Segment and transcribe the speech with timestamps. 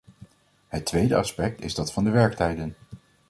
[0.67, 2.75] Het tweede aspect is dat van de werktijden.